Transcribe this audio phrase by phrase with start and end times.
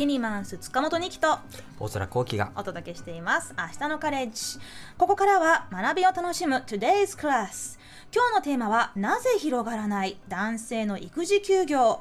[0.00, 1.40] キニマンス塚本二希と
[1.78, 3.54] 大空幸輝がお届けしています。
[3.58, 4.58] 明日のカレッジ。
[4.96, 7.78] ここからは学びを楽しむ Today's Class
[8.10, 10.16] 今日のテーマはなぜ広がらない？
[10.26, 12.00] 男性の育児休業。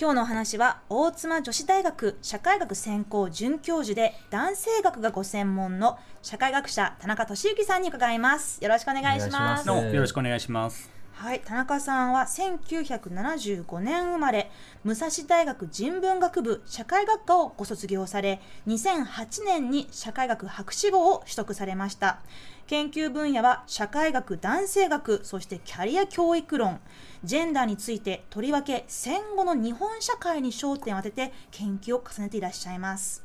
[0.00, 8.64] 今日のお話は大妻女子大学社会学専攻准教授で男性学がご専門の社会学者田中俊之さんに伺います。
[8.64, 9.68] よろしくお願いします。
[9.68, 10.95] お願いしますよろしくお願いします。
[11.18, 14.50] はい、田中さんは1975年生まれ
[14.84, 22.18] 武蔵大学人文学部社会学科をご卒業され2008年に社会学博士号を取得されました。
[22.66, 26.80] 研究分野は社会学男性学そしてキャリア教育論。
[27.24, 33.22] ジェンダーについてとりわけ戦後の日本社会に焦点を当てて研究を重ねていらっしゃいます。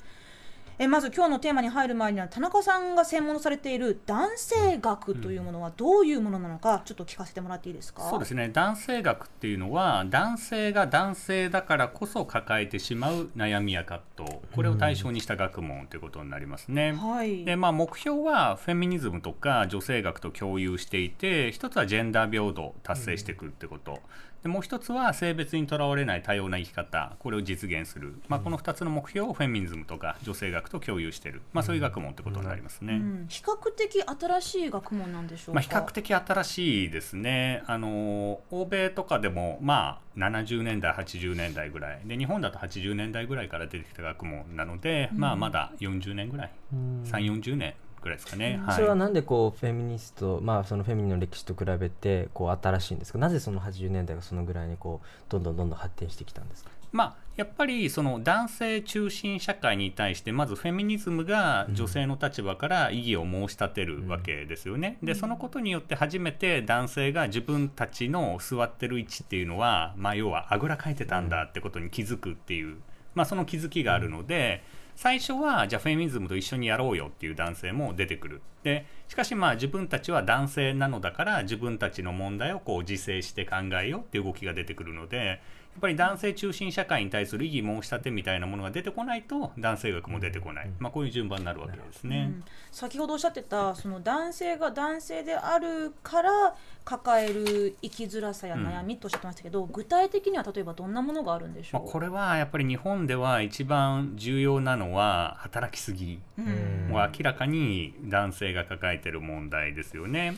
[0.83, 8.49] えまず今日のテーマに入る前には田中さんが専門とされている男性学というものはどういうものなのかちょっと聞かせてもらっていいですか、そうですね。
[8.51, 16.93] 男性学っていうのは男性が男性だからこそ抱えてしまう悩みや葛藤、これを対象にした学問ということになりますね。
[16.93, 23.99] はいでまあ、目標はフェミニズムとか女性学と共有していて一つはジェンダー平等を達成していくってこと、
[24.43, 32.93] でもう一つは性別にとらわれない多様な生き方これを実現する、まあ、この2つの目標をフェミニズムとか女性学と共有している、まあ、そういう学問ってことになりますね。
[32.93, 37.63] うん、比較的新しい学問なんでしょうか、まあ、比較的新しいですね。
[37.67, 42.01] あの欧米とかでもまあ70年代80年代ぐらい。
[42.05, 46.51] で日本だと80年代ぐらいから出てきた学問なので、まあまだ40年ぐらい。
[46.73, 48.75] 3 4 0年ぐらいですかね、はい。
[48.75, 53.19] それはなんでこうフェミニスト、まあ、そのフェミニの歴史と比べてこう新しいんですか？
[53.19, 56.71] なぜその80年代がそのぐらいにこうどんどんどんどん発展してきたんですか？
[56.91, 64.97] まあ、やっぱりその男性中心社会に対してまずフェミニズムが女性の立場から異議を申し立てるわけですよね。
[65.01, 72.77] でそのことによって初めて男性が自分たちの座ってる位置っていうのは、まあ、要はあぐらかいてたんだってことに気づくっていう、
[73.15, 74.63] まあ、その気づきがあるので。
[75.01, 78.41] 最初はじゃあフェミニズムと一緒にやろうよっていう男性も出てくる。
[78.61, 85.41] でしかしまあ自分たちは男性なのだから自分たちの問題をこう自制して考えようっていう動きが出てくるので
[85.77, 92.31] っぱり男性中心社会に対する異議申し立てみたいなものが出てこないと男性学も出てこない、まあ、こういう順番になるわけですね。
[92.35, 96.55] うん先ほどおっしゃってたその男性が男性であるから
[96.85, 110.35] 抱える生きづらさや悩みとおっしゃってましたけど、具体的には例えばどんなものがあるんでしょまあ、う、これはやっぱり日本では一番重要なのは働きすぎ、うんもう明らかに男性が抱えてる問題ですよね。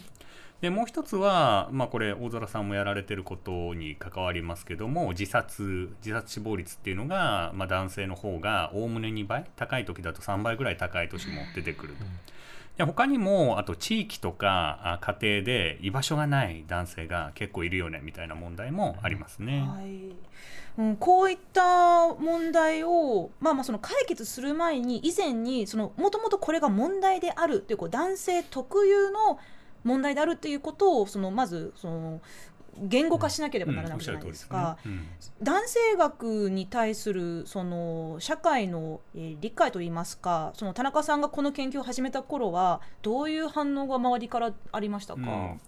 [0.64, 12.06] でもう一つは、まあ、これ大空さんもやられてることに関わりますけども自殺自殺死亡率っていうのが、まあ、男性の方がおおむね2倍高い時だと3倍ぐらい高い年も出てくると。
[12.78, 19.66] で他にもあと地域とかあ家庭で居場所がない男性が結構いるよねみたいな問題もありますね。
[19.68, 20.16] はい
[20.78, 29.40] うん、こういった問題を、まあ、まあその解決する前に以前にもともとこれが問題であるというこう男性特有の
[29.84, 32.22] 問題であるということをそのまずその
[32.78, 34.78] 言語化しなければならないじゃないですか。
[34.86, 35.38] うんすね。
[35.40, 35.46] うん。
[35.46, 45.60] 男性学に対するその社会の、えー理解といいますかその田中さんがこの研究を始めた頃はどういう反応が周りからありましたか、うん。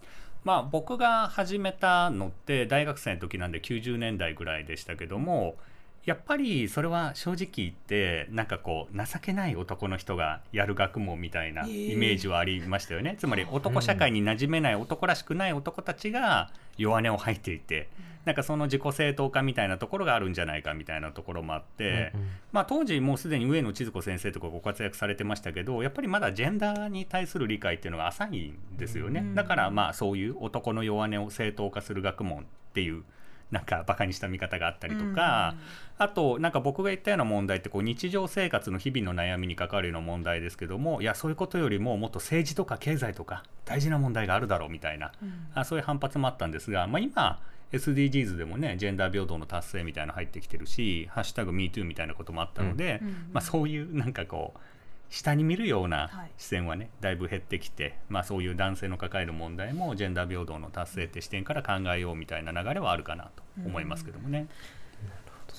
[0.43, 5.55] まあ、僕が始めたのって大学生の時なんで90年代ぐらいでしたけども
[6.05, 11.93] やっぱりそれは正直言ってなんかこう情けない男の人がやる学問みたいなええ。
[11.93, 17.89] イメージはありましたよね、つまり男社会に馴染めない男らしくない男たちが弱音を吐いていて、
[18.25, 22.27] なんかその自己正当化みたいなところがあるんじゃないかみたいなところもあって、うんうん。
[22.51, 29.35] まあ、当時もうすでに上野千鶴子先生とかご活躍されてましたけどやっぱりまだジェンダーに対する理解っていうのが浅いんですよね、うん。
[29.35, 32.43] だからまあそういう男の弱音を正当化する学問っ
[32.73, 33.03] ていう
[33.51, 35.55] なんかバカにした見方があったりとか、
[35.97, 45.11] あとなんか僕が言ったような問題ってこう日常生活の日々の悩みに関わるような問題ですけどもいやそういうことよりももっと政治とか経済とか大事な問題があるだろうみたいな、
[45.53, 47.39] あそういう反発もあったんですが、まあ、今
[47.71, 53.01] SDGs でもねジェンダー平等の達成みたいなの入ってきてるし「ハッシュタグ #MeToo」みたいなこともあったので、
[53.31, 54.59] まあ、そういうなんかこう
[55.09, 56.31] 下に見るようなはい。
[56.37, 64.47] 視線はね、だいぶ減ってきて、まあ、そういう男性の抱える問題もジェンダー平等の達成って視点から考えようみたいな流れはあるかなと思いますけどもね。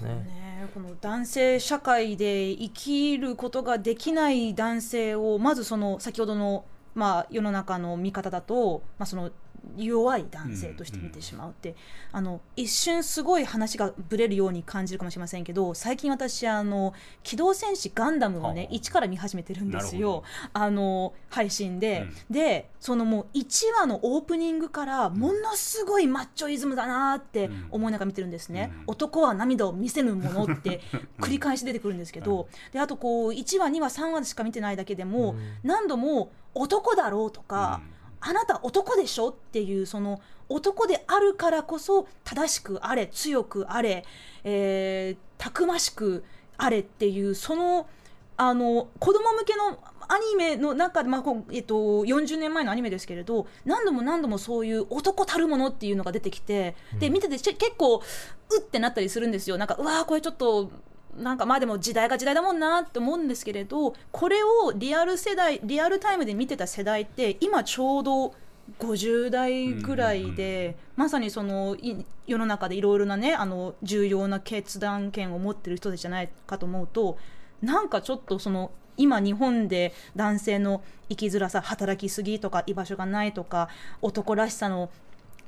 [0.04, 9.30] ね、この男性社会で生きることができない男性をまずその先ほどの、まあ、世の中の見方だと、まあ、その
[9.76, 11.74] 弱い男性として見てしまうって、
[12.12, 18.74] あの一瞬すごい話がぶれるように感じるかもしれませんけど最近私あの「機動戦士ガンダム」をねはあ。
[18.76, 20.22] 一から見始めてるんですよ。
[20.52, 28.82] あの配信で、でそのもう1話のオープニングからものすごいマッチョイズムだなって思いながら見てるんですね、うん。
[28.88, 30.80] 男は涙を見せぬものって
[31.18, 37.80] 繰り返し出てくるんですけど、であとこう1話2話3話しか見てないだけでも、何度も「男だろう」とか、
[38.28, 39.28] あなた男でしょ？
[39.28, 44.04] っていうその男であるからこそ正しくあれ強くあれ、
[44.44, 46.24] えーたくましく
[46.56, 47.86] あれっていうその
[48.38, 49.78] あの子供向けの
[50.08, 51.74] アニメの中で、まあえっと、
[52.04, 58.00] 40年前のアニメですけれど何度も何度もそういう男たるものっていうのが出てきて、で見ててち結構う
[58.58, 59.58] ってなったりするんですよ。
[59.58, 60.70] なんかうわーこれちょっと
[61.18, 68.34] なんかまあでも時代が時代だもんなって思うんですけれどこれをリアル世代リアルタイムで見てた世代って今ちょうど
[68.80, 77.16] 50代ぐらいで、まさにそのい世の中でいろいろなねあの重要な決断権を持ってる人たちじゃないかと思うと
[77.62, 83.68] なんかちょっとその今日本で男性の生きづらさ働きすぎとか居場所がないとか
[84.02, 84.90] 男らしさの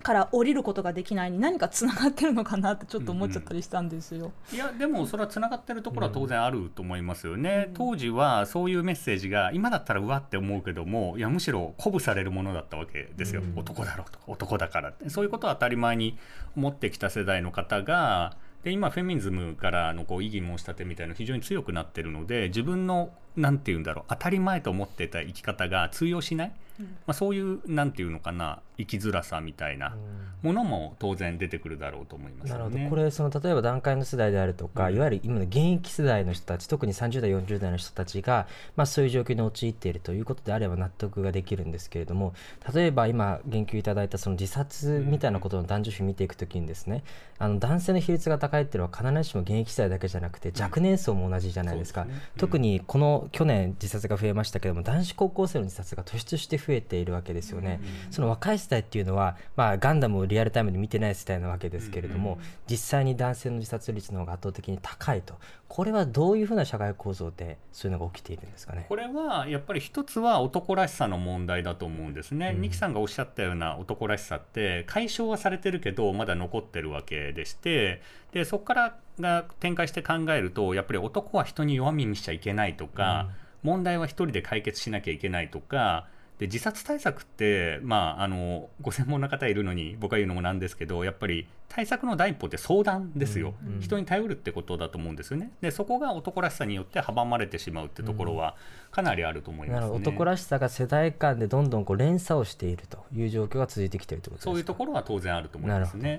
[0.02, 4.32] から降りることができないに何かつながってるのかなってちょっと思っちゃったりしたんですよ。
[4.52, 13.58] いやでもそれはつながってるところは当然あると思いますよね、当時はそういうメッセージが今だったらうわって思うけどもいやむしろ鼓舞されるものだったわけですよ、うん。
[13.58, 15.10] 男だろうとか男だからって。
[15.10, 16.16] そういうことは当たり前に
[16.56, 29.96] 思ってきた世代の方がで今フェミニズムからのこう異議申し立てみたいなの非常に強くなってるので自分のなんて言うんだろう当たり前と思ってた生き方が通用しない、まあ、そういうなんていうのかな生きづらさみたいな
[30.42, 32.64] ものも当然出てくるだろうと思いますよね。
[32.64, 32.90] なるほど。
[32.90, 34.94] これその例えば段階の世代であるとか、うん。
[34.94, 38.46] いわゆる今の現役世代の人たち特に30代40代の人たちが、
[38.76, 42.34] まあ、そういう状況に陥っているということであれば納得ができるんですけれども
[42.72, 47.02] 例えば今言及いただいたその自殺みたいなことの男女比見ていくときにですね、
[47.38, 52.14] あの男性の比率が高いっていうのは必ずしも現役世代だけじゃなくて若年層も同じじゃないですか、すね。
[52.14, 52.20] うん。
[52.38, 57.80] 特にこの去年自殺が増えましたけども男子高校生の自殺が突出して増えているわけですよね、
[58.10, 62.38] その若い世代っていうのは、まあ、ガンダムをリアルタイムで見てない世代なわけですけれども、
[62.70, 65.34] 実際に男性の自殺率の方が圧倒的に高いと
[65.68, 68.86] これはどういうふうな社会構造でそういうのが起きているんですかね？
[68.88, 72.52] これはやっぱり一つは男らしさの問題だと思うんですね。
[72.54, 78.00] うんニキさんがおっしゃったような男らしさって解消はされてるけどまだ残ってるわけでして
[78.32, 83.28] でそこからが展開して考えるとやっぱり男は人に弱み見しちゃいけないとか、
[83.62, 86.06] 問題は一人で解決しなきゃいけないとか
[86.38, 93.74] で自殺対策って、まあ、あのご専門な方いるのに僕が言うのもなんですけどやっぱり対策の第一歩って相談ですよ、うん。
[93.74, 93.80] うん。
[93.80, 95.52] 人に頼るってことだと思うんですよね。
[95.60, 98.56] でそこが男らしさによって阻まれてしまうってところは
[98.90, 100.10] かなりあると思いますね、なるほど。
[100.10, 104.50] 男らしさが世代間でどんどんこう連鎖をしているという状況が続いてきているということですか？
[104.50, 106.18] そういうところは当然あると思いますね。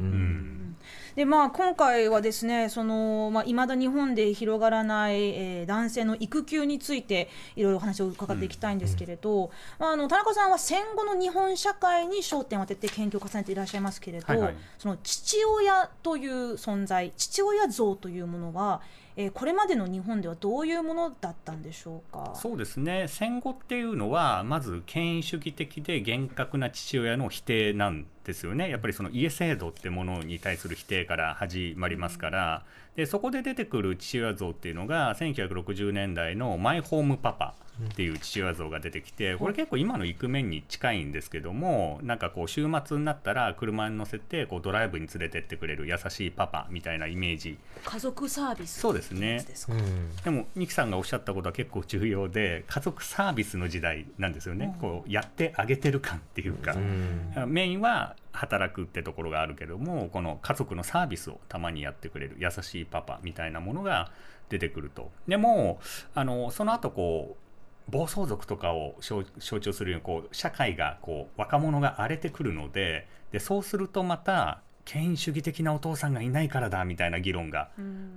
[1.16, 14.56] でまあ、今回はですねその、まあ、未だ日本で広がらない、えー男性の育休についていろいろお話を伺っていきたいんですけれど、まあ、あの田中さんは戦後の日本社会に焦点を当てて研究を重ねていらっしゃいますけれど、はいはい。
[14.78, 18.82] その父親という存在父親像というものは、
[19.16, 22.32] えーこれまでの日本ではどういうものだったんでしょうか？
[22.36, 23.08] そうですね。
[23.10, 28.70] 戦後っていうのはまず権威主義的で厳格な父親の否定なんですよね。
[28.70, 32.64] やっぱりその家制度ってものに対する否定から始まりますから。
[32.96, 37.56] でそこで出てくる父親像っていうのが1960年代のマイホームパパ
[37.86, 47.58] っていう父親像が出てきてこれ結構今のイクメンに近いんですけどもなんかこう週末になったら車に乗せてこうドライブに連れてってくれる優しいパパみたいなイメージ。
[47.86, 50.16] 家族サービスそうですねですか、うん。
[50.18, 54.82] でもニキさんがおっしゃったことは結構重要で家族サービスの時代なんですよね、うん。
[54.82, 57.46] こうやってあげてる感っていうか、うん。
[57.48, 64.12] メインは働くってところがあるけどもこの家族のサービスをたまにやってくれる優しいパパみたいなものが
[64.50, 65.12] 出てくると。
[65.28, 65.80] でも
[66.16, 67.49] あのその後こう
[67.90, 77.70] 暴走族とかを象象徴するようにこう社会がこう若者が荒れてくるのででそうするとまた権威主義的なお父さんがいないからだみたいな議論が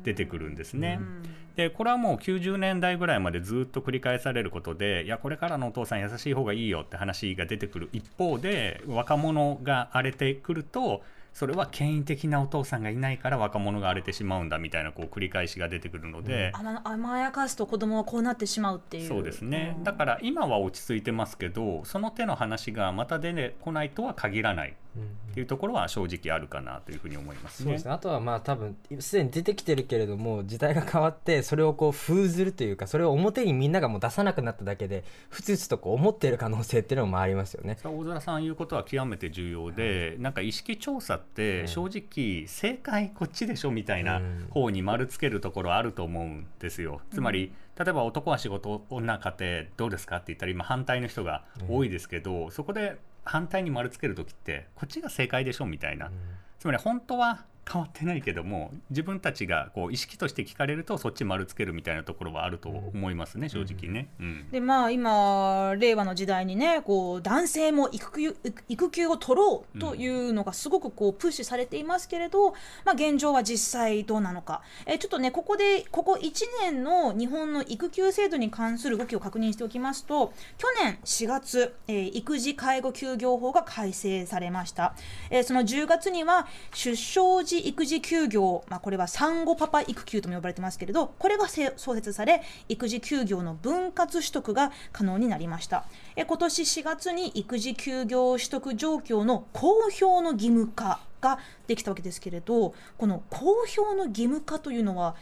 [0.05, 0.99] 出てくるんですね。
[1.01, 1.23] うん
[1.57, 11.03] でこれはもう90年代ぐらいまでずっと繰り返されることでいやこれからのお父さん優しい方がいいよって話が出てくる一方で若者が荒れてくると
[11.33, 19.09] それは権威的なお父さんがいないから若者が荒れてしまうんだみたいなこう繰り返しが出てくるので、あま甘やかすと子供はこうなってしまうっていう。
[19.09, 19.77] そうですね。
[19.81, 19.85] ん。
[19.85, 27.65] だから今は落ち着いてますけどその手の話がまた出てこないとは限らないっていうところは正直あるかなというふうに思いますね。
[27.65, 37.79] そうですねあとはまあ多分すでに出てきてるけれども時代が変わってそれをこう封ずるというかそれを表にみんながもう出さなくなっただけでふつふつとこう思っている可能性っていうのもありますよね。
[37.83, 44.21] 大空さん言うことは極めて重要で、なんか意識調査って正直正解こっちでしょみたいな
[44.51, 47.01] 方に丸つけるところあると思うんですよ。
[47.13, 56.11] つまり例えば男は仕事女家庭どうですかって言ったら今反対の人が多いですけど、そこで反対に丸つける時ってこっちが正解でしょみたいな、
[56.59, 64.09] つまり本当は変わってないけども自分たちがこう意識として聞かれるとそっち丸つけるみたいなところはあると思いますね、正直ね。
[64.21, 64.51] うん。
[64.51, 68.37] でまあ今令和の時代にねこう男性も育休
[68.69, 72.51] 育休を取ろうというのがすごくこうプッシュされていますけれど、
[72.85, 76.31] まあ、現状は実際どうなのか、えちょっとねここでここ1
[76.63, 84.95] 年の日本の育休制度に関する動きを確認しておきますと去年4月、えー育児介護休業法が改正されました、
[85.31, 95.85] えーその10月には出生時育児休業、まあ、これは産後パパ育休とも呼ばれてますけれどこれが創設され育児休業の分割取得が可能になりました。
[96.17, 105.15] え今年4月に育児休業取得状況の公表の義務化ができたわけですけれどこの公表の義務化というのは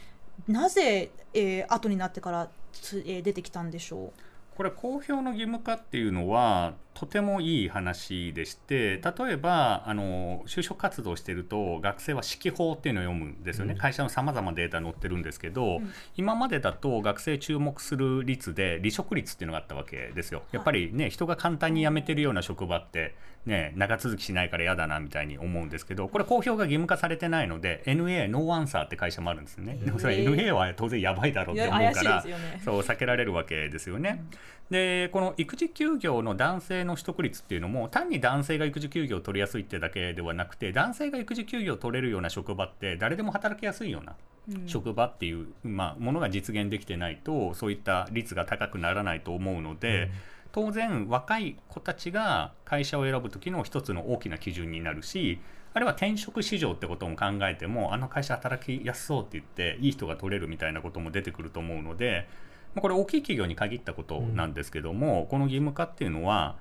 [0.47, 4.11] なぜ、えー後になってからつ、えー出てきたんでしょう？
[4.57, 15.81] これ公表の義務化っていうのはとてもいい話でして例えばあの就職活動してると学生は指揮法っていうのを読むんですよね、会社のさまざまなデータ載ってるんですけど、
[16.15, 20.43] 今までだと学生注目する率で離職率っていうのがあったわけですよ。
[20.51, 32.61] やっぱりね人が簡単に辞めてるような職場ってね長続きしないから嫌だなみたいに思うんですけどこれ公表が義務化されてないので NA ノーアンサーって会社もあるんですね、でもそれ NA は当然やばいだろうって思うからね。
[32.63, 34.23] そう避けられるわけですよね。
[34.69, 44.15] でこの育児休業の男性の取得率っていうのも単に男性が育児休業を取りやすいってだけではなくて男性が育児休業を取れるような職場って誰でも働きやすいような
[44.65, 50.11] 職場っていう、まあ、ものが実現できてないとそういった率が高くならないと思うので、
[50.51, 55.39] 当然若い子たちが会社を選ぶ時の一つの大きな基準になるし
[55.73, 62.27] あるいは転職市場ってことも考えてもあの会社働きやすそうって言っていい人が取れるみたいなことも出てくると思うので、
[62.75, 66.57] まあこれ大きい企業に限ったことなんですけども、この義務化っていうのは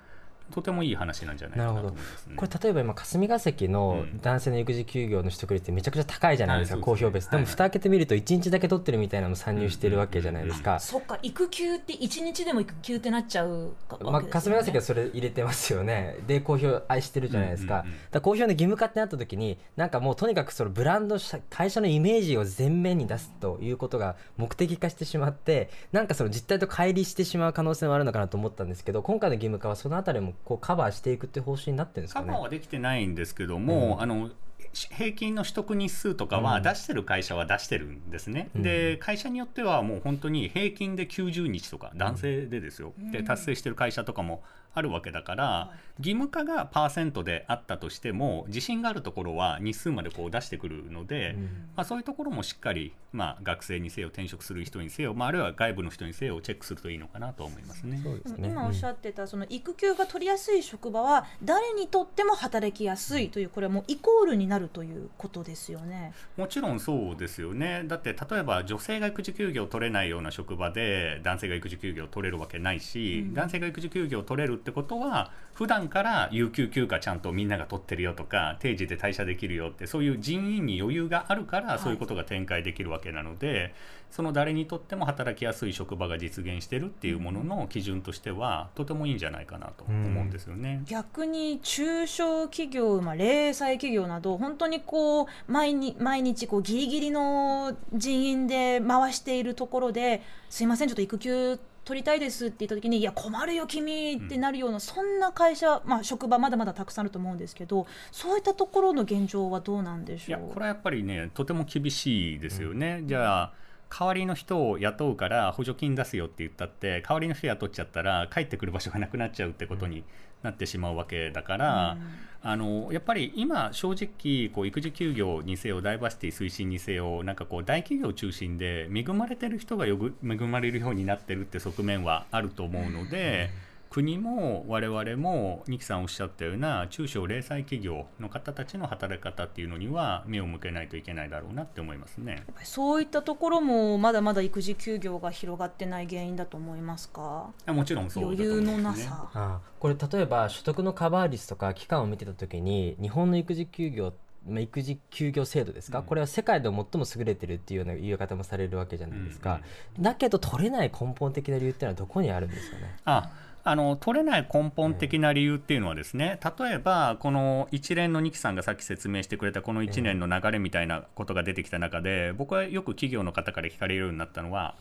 [0.51, 2.37] とてもいい話なんじゃないかなと思いますね。
[2.37, 4.21] これ例えば今霞が関のうん。
[4.21, 7.51] 男性の育児休業の取得率ってめちゃくちゃ高いじゃないですか、はい公表ベースでもはい。
[7.51, 16.17] 蓋開けてみると1日だけ取ってるみたいなのも参入してるわけじゃないですか、うそっか育休って1日でも育休ってなっちゃうわけですよね、まあ、霞が関はそれ入れてますよね。
[16.27, 32.27] で公表愛してるじゃないですか,、うんうんうんだから公表の義務化ってなった時になんかもうとにかくそのブランド社会社のイメージを前面に出すということが目的化してしまってなんかその実態と乖離してしまう可能性もあるのかなと思ったんですけど今回の義務化はそのあたりもこうカバーしていくって方針になってるんですかね？
[32.27, 34.03] カバーはできてないんですけども、うん。
[34.03, 34.31] あの
[34.73, 36.63] し平均の取得日数とかはうん。
[36.63, 38.63] 出してる会社は出してるんですね、うん。
[38.63, 44.43] で会社によってはもう本当に平均で90日とか男性でですよ、で達成してる会社とかも
[44.75, 51.43] あるわけだから、は義務化がパーセントであったとしても自信があるところは日数までこう出してくるので、うん。
[51.77, 58.01] まあ、そういうところもしっかり、まあ、学生にせよ転職する人にせよ、まあ、あるいは外部の人にせよチェックするといいのかなと思いますね。
[58.03, 58.49] そうですね。
[58.49, 66.15] 今おっしゃってたその育休が取りやすい職場は誰にとっても働きやすいというこれはもうイコールになるということですよね。
[66.39, 67.85] もちろんそうですよね。
[67.87, 73.35] だって例えば女性が育児休業を取れないような職場で男性が育児休業を取れるわけないし、うん。
[73.35, 83.75] 男性が育児休業を取れるってことは普段から有給休暇ちゃんとみんなが取ってるよとか定時で退社できるよってそういう人員に余裕があるからそういうことが展開できるわけなので、
[84.11, 90.83] その誰にとっても働きやすい職場が実現してるっていうものの基準としてはとてもいいんじゃないかなと思うんですよね。
[90.87, 110.41] 逆に中小企業、まあ、零細企業など本当にこう毎日毎日こうギリギリの人員で回しているところですいませんちょっと育休取りたいですって言った時にいや困るよ君ってなるような、そんな会社、まあ、職場まだまだたくさんあると思うんですけどそういったところの現状はどうなんでしょう？
[110.41, 113.53] いやこれはやっぱりねとても厳しいですよね、じゃあ
[113.91, 120.05] 代わりの人を雇うから補助金出すよって言ったって代わりの人雇っちゃったら帰ってくる場所がなくなっちゃうってことに
[120.43, 121.99] なってしまうわけだから、
[122.43, 133.51] あのやっぱり今正直こう育児休業にせよダイバーシティ推進にせよなんかこう大企業中心で恵まれてる人が恵まれるようになってるって側面はあると思うので。
[133.91, 142.35] 国も我々も二木さんおっしゃったような中小零細企業の方たちの働き方っていうのには目を向けないといけないだろうなって思いますね。
[142.35, 147.51] やっぱりそういったところもまだまだ育児休業が広がってない原因だと思いますか？
[147.67, 149.07] あもちろんそうだと思余裕いますね。
[149.09, 149.31] のなさ。
[149.35, 154.13] あこれ例えば所得のカバー率とか期間を見てた時に日本の育児休業
[154.49, 159.61] まあ育児休業制度ですか、うんこれは世界で最も優れてるっていうような言い方もされるわけじゃないですか、
[159.97, 162.97] うんだけど取れない根本的な理由っていうのはどこにあるんですかね？
[163.05, 163.31] あ
[163.63, 174.75] あの取れない根本的な理由っていうのはですね、例えばこの一連の二木さんがさっき説明してくれたこの1年の流れみたいなことが出てきた中で、僕はよく企業の方から聞かれるようになったのは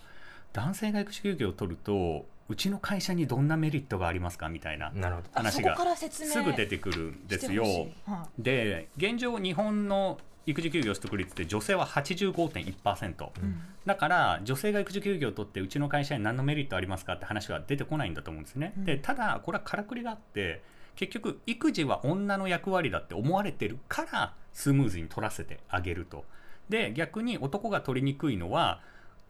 [0.53, 4.91] 男性が育児休業を取るとうちの会社にどんなメリットがありますかみたいな
[5.33, 5.77] 話が
[6.09, 7.63] すぐ出てくるんですよ。
[8.39, 10.17] で現状日本の
[10.49, 18.73] 育児休業取得率って女性は85.1%、いうんだから女性が育児休業を取ってうちの会社に何のメリットありますかって話は出てこないんだと思うんですね。
[18.77, 20.61] うんでただこれはからくりがあって
[20.95, 26.25] 結局育児は女の役割だって思われてるからスムーズに取らせてあげると。
[26.67, 28.81] で逆に男が取りにくいのは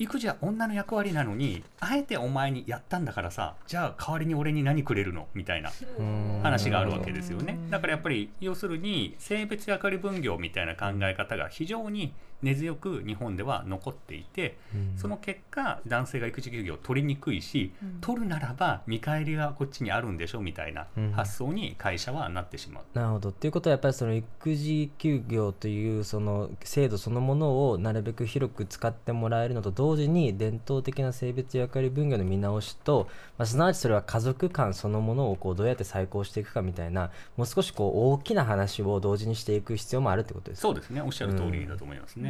[0.02, 5.28] 育児は女の役割なのにあえてお前にやったんだからさじゃあ代わりに俺に何くれるの？
[5.34, 6.40] みたいなうん。
[6.42, 7.54] 話があるわけですよね。
[7.54, 14.98] うんだからやっぱり要するに性別役割分業みたいな考え方が非常に根強く日本では残っていてうん。
[14.98, 17.98] その結果男性が育児休業を取りにくいし、うん。
[18.02, 21.12] 取るならば見返りがこっちにあるんでしょみたいなうん。
[21.12, 22.84] 発想に会社はなってしまう。
[22.94, 23.30] なるほど。
[23.30, 40.68] っていうことはやっぱりその育児休業というその制度そのものをなるべく広く使ってもらえるのと同時に伝統的な性別役割分業の見直しと、まあ、すなわちそれは家族間そのものをこうどうやって再興していくかみたいなもう少しこう大きな話を同時にしていく必要もあるってことですか？
[40.68, 41.02] そうですね。
[41.02, 42.29] おっしゃる通りだと思いますね。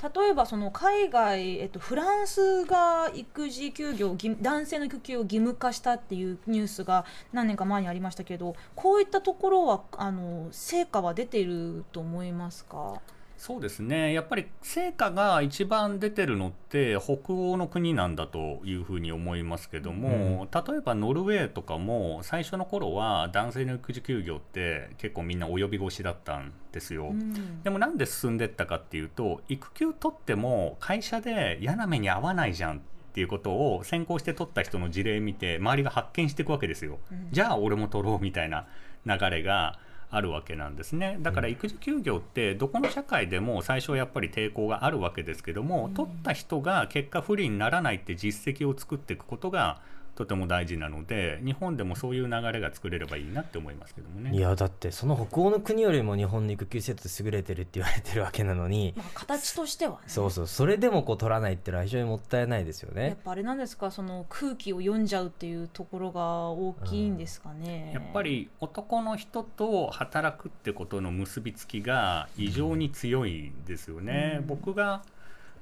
[0.00, 13.00] 例えばその海外、えっと、フランスが育児休業男性の育休を義務化したっていうニュースが何年か前にありましたけどこういったところはあの成果は出ていると思いますか？
[13.38, 27.10] そうですねやっぱり成果が一番出てるのって北欧の国なんだというふうに思いますけども、例えばノルウェーとかも最初の頃は男性の育児休業って結構みんな及び腰だったんですよ。
[27.10, 32.80] うんでもなんで進んでったかっていうと育休取っても会社で嫌な目に遭わないじゃんっ
[33.12, 36.98] ていうことを先行して取った人の事例見て周りが発見していくわけですよ。
[37.12, 38.66] うんじゃあ俺も取ろうみたいな
[39.06, 39.78] 流れが
[40.10, 41.18] あるわけなんですね。
[41.20, 45.94] だから育児休業ってどこの社会でも最初はやっぱり抵抗があるわけですけども、うん。
[45.94, 49.80] 取った人が結果不利にならないって実績を作っていくことが
[50.18, 54.36] とても大事なので日本でもそういう流れが作れればいいなって思いますけどもね。
[54.36, 58.94] いやだってその北欧の国よりも日本の育休制度優れてるって言われてるわけなのに。
[58.96, 59.98] まあ、形としてはね。
[60.08, 60.46] そうそう。
[60.48, 63.06] それでもこう取らないっていうのは非常にもったいないですよね。
[63.06, 63.92] やっぱあれなんですか？
[63.92, 74.38] その空気を読んじゃうっていうところが大きいんですかね、やっぱり男の人と働くってことの結びつきが異常に強いですよね。
[74.40, 74.46] うん。
[74.48, 75.02] 僕が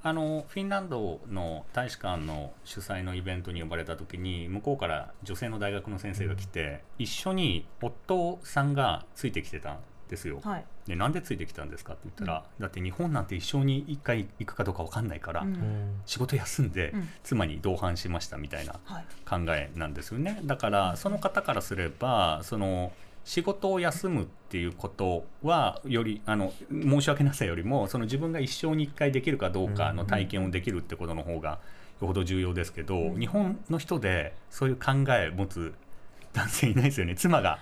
[0.07, 10.39] あのフィンランドの大使館の主催のイベントに呼ばれた時に向こうから女性の大学の先生が来て、一緒に夫さんがついてきてたんですよ。
[10.45, 16.01] はい、でなんでついてきたんですかって言ったら、だって日本なんて一生に一回行くかどうか分かんないから、うんうん。
[16.07, 17.09] 仕事休んでうん。
[17.25, 19.05] 妻に同伴しましたみたいなはい。
[19.29, 20.41] 考えなんですよね。
[20.45, 22.93] だからその方からすればその
[23.27, 31.59] 仕事を休むっていうことはよりあの申し訳なさよりもその自分が一生に一回できるかどうかの体験をできるってことの方が
[32.01, 33.21] よほど重要ですけど、うん。
[33.21, 35.75] 日本の人でそういう考え持つ
[36.35, 37.17] 男性いないですよね。
[37.17, 37.59] 妻が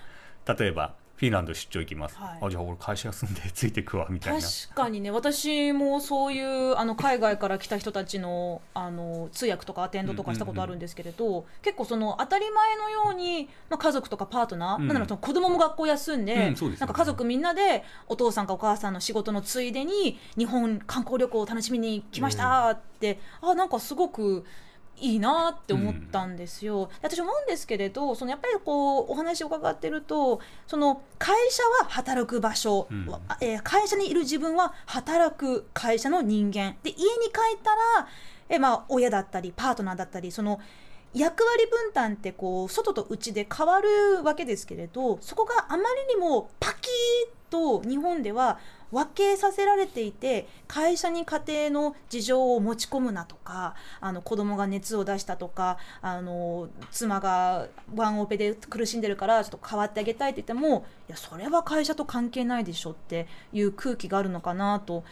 [0.47, 2.39] 例えばフィンランド出張行きます、はい。
[2.43, 4.41] あじゃあ俺会社休んでついてくわみたいな。
[4.41, 5.11] 確かにね。
[5.11, 14.89] 私もそういうあの海外から来た人たちのあの通訳とかアテンドとかしたことあるんですけれど、結構その当たり前のように、まあ、家族とかパートナー、うん。
[14.89, 16.87] なんだろうその子供も学校休んで,、うんそうですよね。
[16.87, 24.45] なんか家族みんなでお父さんかお母さんの仕事のついでに日本観光旅行を楽しみに来ましたって、あなんかすごく
[24.97, 33.09] いいなって思ったんですよ、私思うんですけれどそのやっぱりこうお話を伺ってるとその会社は働く場所、うん。
[33.29, 36.77] あえー会社にいる自分は働く会社の人間。
[36.83, 38.09] で家に帰ったら、
[38.49, 40.61] えーまあ、親だったりパートナーだったりその
[41.15, 48.59] 役割分担ってこう外と内で変わるわけですけれどそこがあまりにもパキッと日本では
[48.95, 65.03] 分けさせられていて会社に家庭の事情を持ち込むなとかあの子供が熱を出したとかあの妻がワンオペで苦しんでるからちょっと代わってあげたいって言ってもいやそれは会社と関係ないでしょっていう空気があるのかなと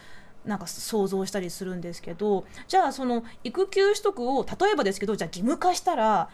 [0.45, 6.29] なんか想像したりするんですけどじゃあその育休取得を例えばですけどじゃあ義務化したら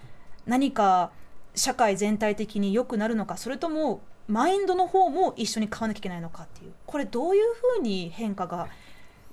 [0.47, 1.11] 何か
[1.55, 6.73] 社会全体的に良くなるのかそれともマインドの方も一緒に変わらなきゃいけないのかっていう。
[6.87, 7.45] これどういう
[7.77, 8.69] ふうに変化が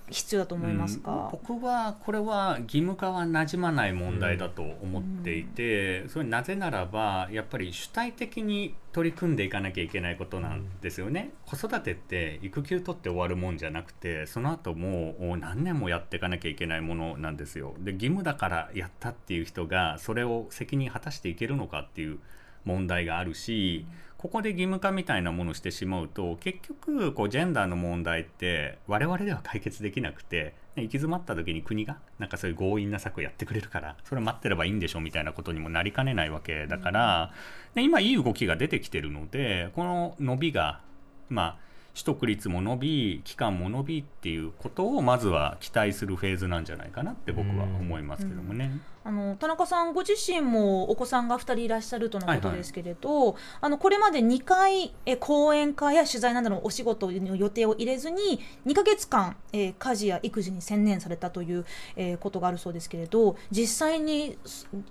[0.10, 17.74] 必要だと思いますか、うん、僕はこれは義務化は馴染まない問題だと思っていて、うん、それなぜならばやっぱり主体的に取り組んでいかなきゃいけないことなんですよね、うん、子育てって育休取って終わるもんじゃなくてその後もう何年もやっていかなきゃいけないものなんですよ。
[17.80, 22.20] で義務だからやったっていう人がそれを責任果たしていけるのかっていう
[22.64, 23.88] 問題があるし、
[24.26, 37.34] ここで義務化みたいなものをしてしまうと結局こうジェンダーの問題って我々では解決できなくて行き詰まった時に国がなんかそういう強引な策をやってくれるからそれ待ってればいいんでしょみたいなことにもなりかねないわけだから、
[37.76, 40.82] で今いい動きが出てきてるのでこの伸びが
[41.30, 41.58] まあ
[41.96, 48.80] 取得率も伸び期間も伸びっていうことをまずは期待するフェーズなんじゃないかなって僕は思いますけどもね。
[49.06, 64.40] あの田中さんご自身もお子さんが2人いらっしゃるとのことですけれど、はいはい、あのこれまで2回え講演会や取材などのお仕事の予定を入れずに2か月間、えー、家事や育児に専念されたという、えー、ことがあるそうですけれど実際に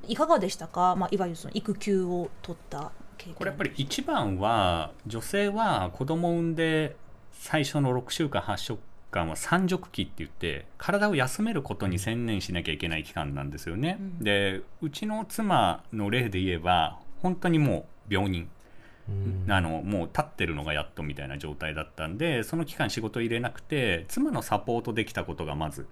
[0.06, 2.92] いかがでしたか、まあ、いわゆるその育休を取った
[3.34, 6.96] これやっぱり一番は女性は子供を産んで
[7.32, 8.76] 最初の6週間8週
[9.10, 13.98] 間は産褥期って言って体を休めることに専念しなきゃいけない期間なんですよね。
[14.00, 18.48] うん、でうちの妻の例で言えば本当にもう病人。
[19.06, 19.12] う
[19.48, 25.86] ん、あのもう立ってるのがやっとみたいな状態だったんでその期間仕事入れなくて妻のサポートできたことがまず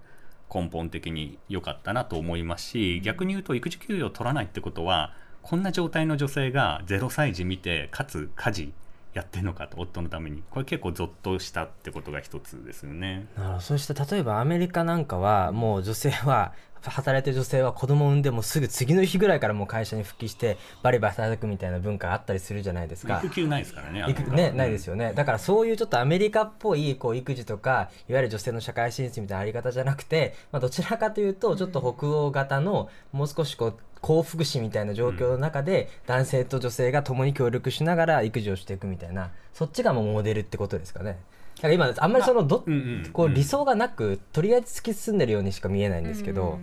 [0.51, 8.73] 根本的に良かったなと思いますし逆に言うと育児休業を取らないってことはこんな状態の女性が0歳児見てかつ家事
[9.13, 10.43] やってるのかと夫のために。
[10.49, 13.27] これ結構ゾッとしたってことが一つですよね。
[13.37, 13.59] なるほど。
[13.59, 23.21] そして例えばアメリカなんかはもう女性は働いてる女性は子供を産んでもすぐ次の日ぐらいからもう会社に復帰してバリバリ働くみたいな文化があったりするじゃないですか。
[23.23, 25.13] 育休ないですからねねないですよね。
[25.13, 41.17] だからそういうちょっとアメリカっぽいこう育児とかいわゆる女性の社会進出みたいなあり方じゃなくて、まあ、どちらかというとちょっと北欧型のもう少しこう幸福祉みたいな状況の中で、男性と女性が共に協力しながら育児をしていくみたいなそっちがもうモデルってことですかね。
[41.55, 42.65] だから今あんまりそのど、
[43.13, 46.59] こう理想がなくとりあえず突き進んでるようにしか見えないんですけど。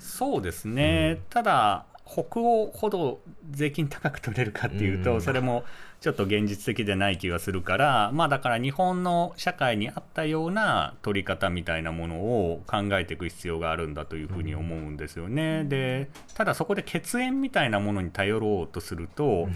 [0.00, 5.64] そうですね、ただ北欧ほど税金高く取れるかっていうと、それも
[6.00, 15.64] ちょっと現実的でない気がするから、まあだから日本の社会に合ったような取り方みたいなものを考えていく必要があるんだというふうに思うんですよね。
[15.64, 19.48] で、ただそこで血縁みたいなものに頼ろうとすると、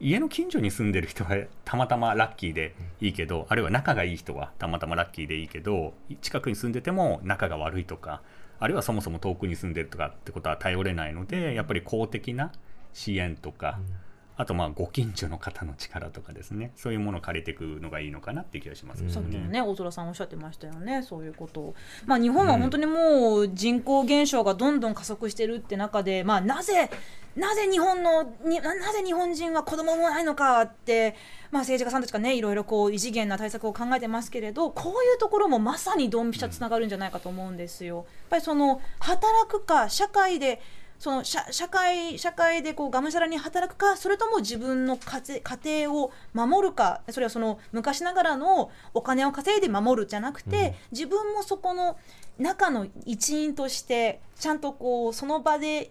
[0.00, 8.22] 家の近所に住んでる人はたまたまラッキーでいいけど、あるいは仲がいい人はたまたまラッキーでいいけど、近くに住んでても仲が悪いとか、
[8.60, 12.52] あるいはそもそも遠くに住んでるとかってことは頼れないのでやっぱり公的な
[12.92, 13.94] 支援とか、うん、
[14.40, 16.72] あとまあご近所の方の力とかですね。
[16.74, 19.60] そういうものを借りていくのがいいのかなっていう気がします、ね、さっきもね。
[19.60, 21.02] 大空さんおっしゃってましたよね。
[21.02, 21.74] そういうことを、
[22.06, 26.88] まあ、日本は本当にもう人口減少がどんどん加速してるって中で、まあ、なぜ
[27.36, 31.14] なぜ日本のになぜ日本人は子供もないのかって、
[31.50, 37.96] まあ、政治家さんたちがねいろいろこう異次元な対策を考えてますけれどこういうところもまさにドンピシャつながるんじゃないかと思うんですよ。
[37.96, 40.62] やっぱりその働くか社会で
[41.00, 51.96] その社社会社会でこうがむしゃらに働くかそれとも自分の家家庭を守るかそれはその昔ながらのお金を稼いで守るじゃなくて、うん、自分もそこの
[52.38, 55.90] 中の一員としてちゃんとこうその場で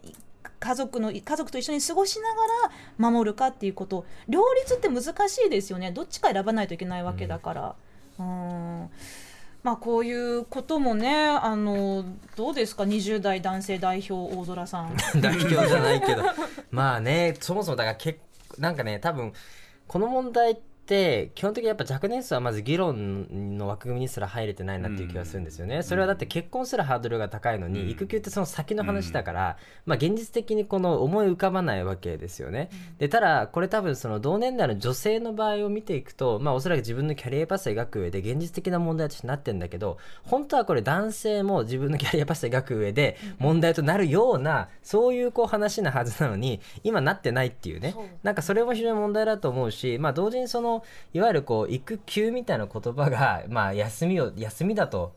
[0.59, 4.05] 家族の家族と一緒に過ごしながら守るかっていうこと。
[4.27, 5.91] 両立って難しいですよね。
[5.91, 7.75] どっちか選ばないといけないわけだから。
[8.19, 8.89] うん、うん
[9.61, 12.05] まあ、こういうこともねあの
[12.37, 14.95] どうですか？20代男性代表大空さん。
[15.19, 16.23] 代表じゃないけど。
[16.71, 18.19] まあねそもそもだからけ
[18.57, 19.33] なんかね多分
[19.87, 47.95] この問題って基本的にやっぱ若年層はまず議論の枠組みにすら入れてないなっていう気がするんですよね、うん、それはだって結婚するハードルが高いのに、うん、育休ってその先の話だから、まあ、現実的にこの思い浮かばないわけですよね、でただこれ多分その同年代の女性の場合を見ていくと、まあ、おそらく自分のキャリアパスを描く上で現実的な問題としてなってるんだけど本当はこれ男性も自分のキャリアパスを描く上で問題となるようなそういうこう話なはずなのに今なってないっていうね。
[48.23, 50.78] なんかそれも非常に問題だと思うし、まあ、同時にその
[51.13, 55.13] いわゆるこう育休みたいな言葉が、まあ、休みを休みだと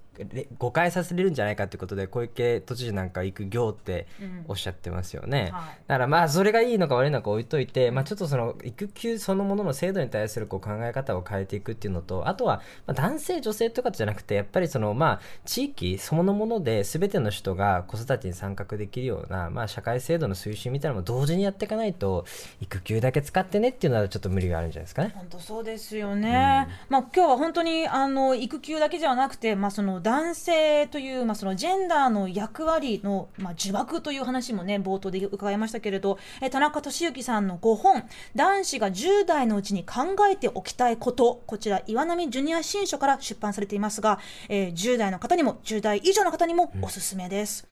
[0.58, 4.44] 誤解させれるんじゃないかということで小池都知事なんか育業ってうん。
[4.48, 5.78] おっしゃってますよね、はい。
[5.86, 22.24] だからまあそれがいいのか悪いのか置いといて、まあ、ちょっとその育休そのものの制度に対するこう考え方を変えていくっていうのとあとはまあ男性女性とかじゃなくてやっぱりそのまあ地域そのもので全ての人が子育てに参画できるような、まあ、社会制度の推進みたいなのも同時にやっていかないと
[22.60, 25.12] 育休だけ使ってねっていうのはちょっと無理があるんじゃないですかね。
[25.14, 38.04] 本当そうですよね、まあ今日は本当にあの育休だけではなくて、まあ、その男性という、まあ、そのジェンダーの役割の、まあ、呪縛という話もね冒頭で伺いましたけれどえ田中俊之さんの5本
[38.36, 44.18] 「男子が10代のうちに考えておきたいこと」こちら岩波ジュニア新書から出版されていますが、
[44.50, 47.71] えー10代の方にも10代以上の方にもおすすめです。